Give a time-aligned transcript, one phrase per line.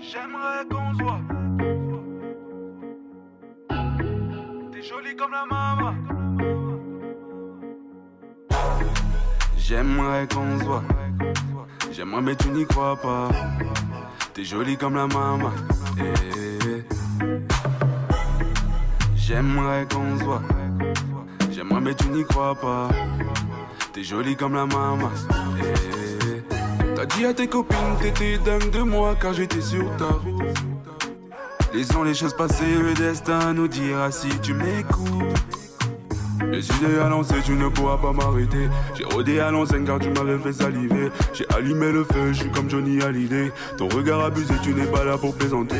[0.00, 1.20] J'aimerais qu'on se voit.
[4.72, 5.94] T'es jolie comme la maman.
[9.56, 10.82] J'aimerais qu'on se voit.
[11.92, 13.28] J'aimerais mais tu n'y crois pas.
[14.32, 15.52] T'es jolie comme la maman.
[15.98, 16.82] Eh.
[19.14, 20.42] J'aimerais qu'on se voit.
[21.84, 22.88] Mais tu n'y crois pas.
[23.92, 25.10] T'es jolie comme la maman.
[25.58, 26.42] Eh.
[26.96, 30.58] T'as dit à tes copines t'étais dingue de moi car j'étais sur ta route.
[31.74, 35.34] Laissons les choses passer, le destin nous dira si tu m'écoutes.
[36.50, 38.70] Les idées à lancer, tu ne pourras pas m'arrêter.
[38.96, 41.10] J'ai rodé à l'ancienne car tu m'avais fait saliver.
[41.34, 43.52] J'ai allumé le feu, je suis comme Johnny Hallyday.
[43.76, 45.76] Ton regard abusé, tu n'es pas là pour plaisanter.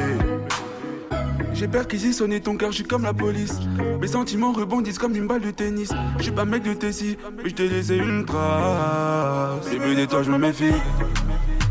[1.53, 3.59] J'ai perquisitionné ton cœur, je suis comme la police.
[4.01, 5.93] Mes sentiments rebondissent comme une balle de tennis.
[6.19, 9.69] Je suis pas mec de Tessie, mais je t'ai laissé une trace.
[9.71, 10.73] Bébé de toi, je me méfie.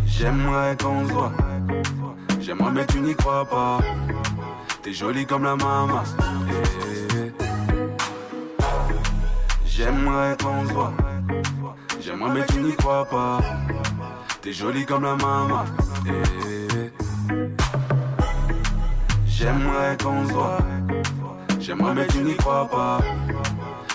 [0.06, 1.32] J'aimerais qu'on se voit.
[2.40, 3.80] J'aimerais, mais tu n'y crois pas.
[4.82, 6.04] T'es jolie comme la maman.
[9.66, 10.94] J'aimerais qu'on se voit.
[12.00, 13.40] J'aimerais, mais tu n'y crois pas.
[14.42, 15.64] T'es jolie comme la maman.
[19.44, 20.58] J'aimerais qu'on se voit.
[21.60, 23.00] J'aimerais, mais tu n'y crois pas.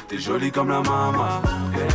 [0.06, 1.40] T'es jolie comme la maman.
[1.74, 1.88] Eh.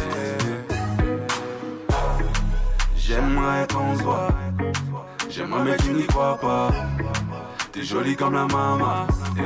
[2.98, 4.30] J'aimerais qu'on se voit.
[5.30, 6.72] J'aimerais, mais tu n'y crois pas.
[7.72, 9.06] T'es jolie comme la maman.
[9.38, 9.44] Eh.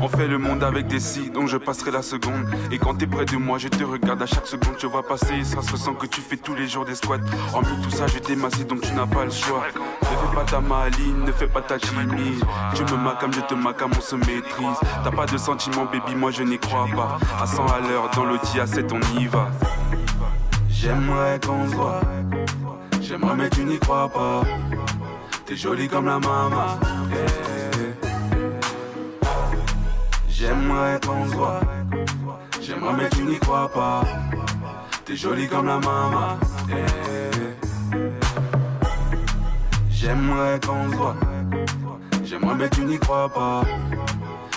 [0.00, 2.46] On fait le monde avec des si, donc je passerai la seconde.
[2.70, 5.42] Et quand t'es près de moi, je te regarde à chaque seconde, je vois passer.
[5.42, 7.16] Ça se ressent que tu fais tous les jours des squats.
[7.52, 9.64] En plus tout ça, je t'ai massé, donc tu n'as pas le choix.
[10.16, 12.44] Ne fais pas ta maline, ne fais pas ta timide.
[12.74, 14.78] Tu me macam, je te macam, on se maîtrise.
[15.04, 17.18] T'as pas de sentiments, baby, moi je n'y crois pas.
[17.40, 19.48] À 100 à l'heure, dans le à 7, on y va.
[20.68, 22.00] J'aimerais qu'on se voit.
[23.00, 24.42] J'aimerais, mais tu n'y crois pas.
[25.44, 26.78] T'es jolie comme la maman.
[30.28, 31.60] J'aimerais qu'on se voit.
[32.60, 34.02] J'aimerais, mais tu n'y crois pas.
[35.04, 36.38] T'es jolie comme la maman.
[36.70, 37.35] Eh.
[40.06, 41.16] J'aimerais qu'on se voit.
[42.22, 43.62] J'aimerais, mais tu n'y crois pas.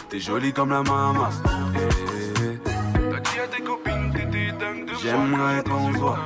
[0.07, 1.27] T'es jolie comme la maman.
[1.73, 6.19] T'as dit à tes copines, t'étais dingue de J'aimerais qu'on se voit.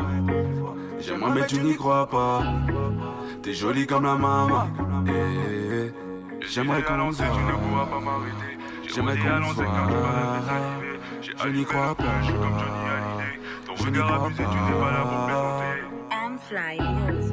[0.99, 2.43] J'aimerais, mais tu n'y crois pas.
[3.41, 4.67] T'es jolie comme la maman.
[6.41, 7.87] J'aimerais qu'on se voit.
[8.93, 9.65] J'aimerais qu'on se voit.
[11.41, 12.03] Je n'y crois pas.
[13.77, 14.43] Je n'y crois pas.
[16.11, 17.32] M-Fly Music.